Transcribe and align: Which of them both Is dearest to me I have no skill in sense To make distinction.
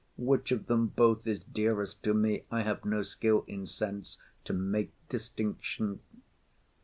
Which 0.17 0.51
of 0.51 0.65
them 0.65 0.87
both 0.87 1.27
Is 1.27 1.43
dearest 1.43 2.01
to 2.05 2.15
me 2.15 2.43
I 2.49 2.61
have 2.63 2.85
no 2.85 3.03
skill 3.03 3.43
in 3.45 3.67
sense 3.67 4.17
To 4.45 4.51
make 4.53 4.93
distinction. 5.09 5.99